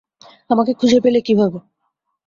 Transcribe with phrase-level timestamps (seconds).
[0.49, 1.59] আমাকে খুঁজে পেলে কীভাবে?